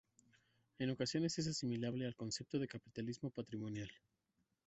[0.79, 3.91] En ocasiones es asimilable al concepto de capitalismo patrimonial.